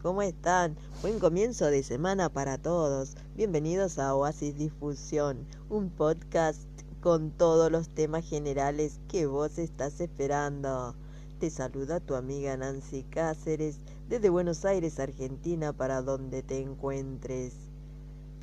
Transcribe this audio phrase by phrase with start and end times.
[0.00, 0.76] ¿cómo están?
[1.02, 3.16] Buen comienzo de semana para todos.
[3.34, 6.62] Bienvenidos a Oasis Difusión, un podcast
[7.00, 10.94] con todos los temas generales que vos estás esperando.
[11.40, 17.54] Te saluda tu amiga Nancy Cáceres desde Buenos Aires, Argentina, para donde te encuentres.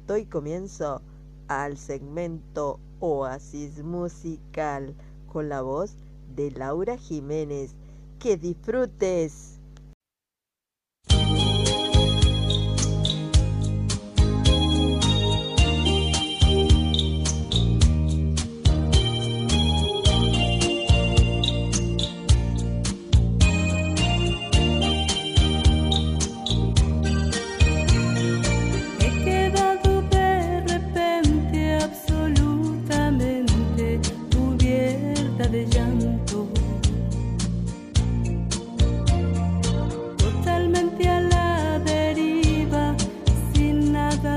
[0.08, 1.02] Doy comienzo
[1.48, 4.94] al segmento Oasis Musical
[5.32, 5.94] con la voz
[6.36, 7.72] de Laura Jiménez.
[8.20, 9.51] Que disfrutes.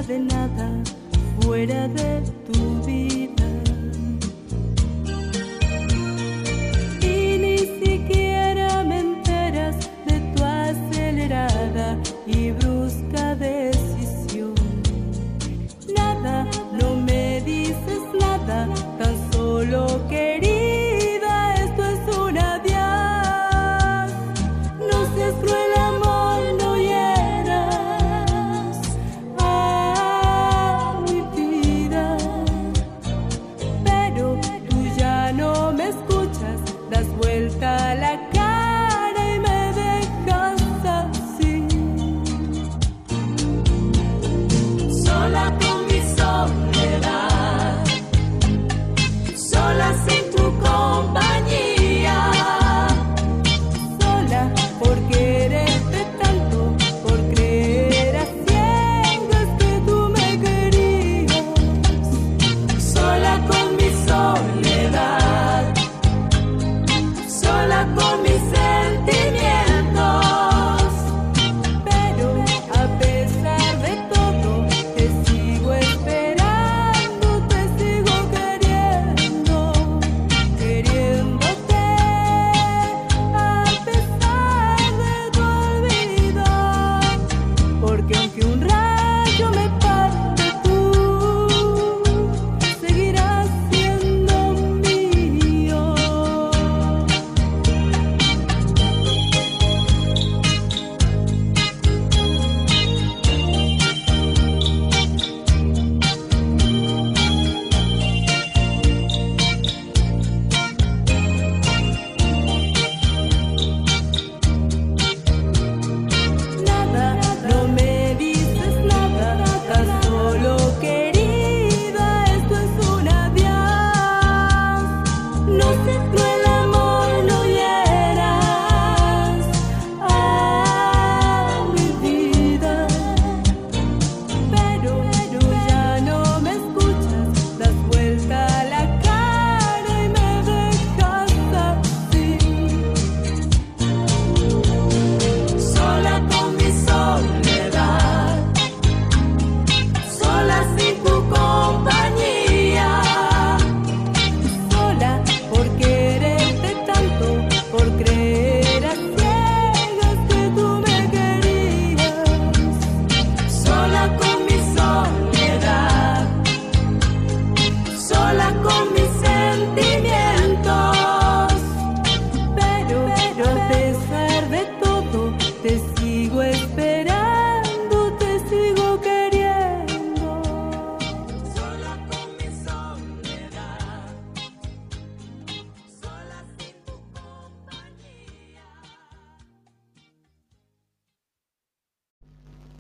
[0.06, 0.68] de nada
[1.40, 2.63] fuera de tu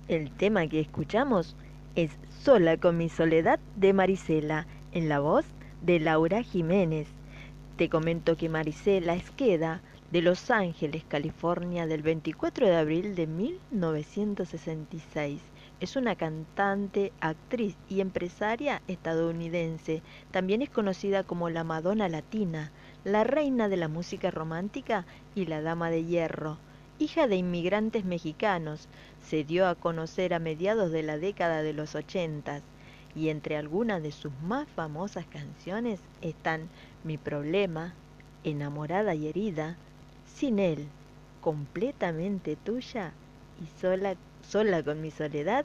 [0.06, 1.56] El tema que escuchamos
[1.96, 2.10] es
[2.42, 5.46] Sola con mi soledad de Marisela, en la voz
[5.80, 7.08] de Laura Jiménez.
[7.78, 9.80] Te comento que Marisela es queda
[10.10, 15.40] de Los Ángeles, California, del 24 de abril de 1966.
[15.80, 20.02] Es una cantante, actriz y empresaria estadounidense.
[20.30, 22.72] También es conocida como la Madonna Latina,
[23.04, 26.58] la reina de la música romántica y la Dama de Hierro.
[27.00, 28.86] Hija de inmigrantes mexicanos,
[29.20, 32.62] se dio a conocer a mediados de la década de los ochentas
[33.16, 36.68] y entre algunas de sus más famosas canciones están
[37.02, 37.94] Mi problema,
[38.44, 39.76] Enamorada y herida,
[40.36, 40.86] Sin él,
[41.40, 43.12] Completamente tuya
[43.60, 44.14] y Sola
[44.48, 45.64] Sola con mi soledad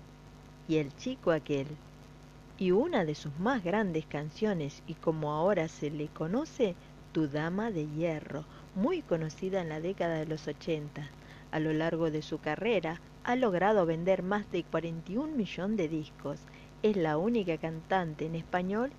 [0.67, 1.67] y El chico aquel.
[2.57, 6.75] Y una de sus más grandes canciones, y como ahora se le conoce,
[7.11, 11.07] Tu Dama de Hierro, muy conocida en la década de los 80.
[11.51, 16.39] A lo largo de su carrera ha logrado vender más de 41 millones de discos.
[16.83, 18.91] Es la única cantante en español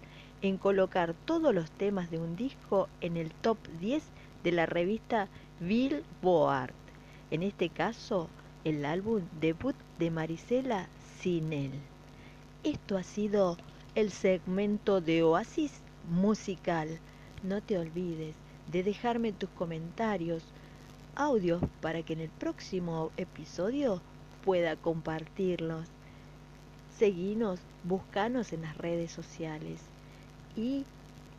[0.43, 4.03] en colocar todos los temas de un disco en el top 10
[4.43, 5.29] de la revista
[5.61, 6.73] Billboard.
[7.31, 8.29] En este caso,
[8.65, 10.89] el álbum debut de Marisela
[11.21, 11.73] Sin él.
[12.65, 13.57] Esto ha sido
[13.95, 15.81] el segmento de Oasis
[16.11, 16.99] musical.
[17.43, 18.35] No te olvides
[18.71, 20.45] de dejarme tus comentarios,
[21.17, 24.01] audios, para que en el próximo episodio
[24.45, 25.87] pueda compartirlos.
[26.99, 29.81] Seguinos, buscanos en las redes sociales
[30.57, 30.85] y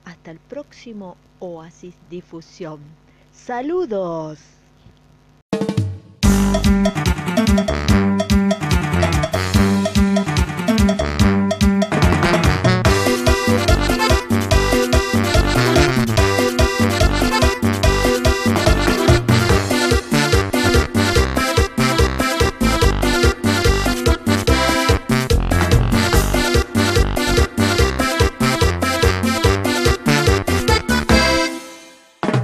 [0.06, 2.80] hasta el próximo Oasis Difusión.
[3.32, 4.61] Saludos.